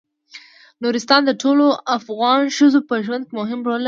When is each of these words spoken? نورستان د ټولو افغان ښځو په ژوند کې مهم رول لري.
نورستان 0.83 1.21
د 1.25 1.31
ټولو 1.41 1.65
افغان 1.97 2.41
ښځو 2.57 2.79
په 2.89 2.95
ژوند 3.05 3.23
کې 3.27 3.33
مهم 3.41 3.59
رول 3.67 3.73
لري. 3.75 3.79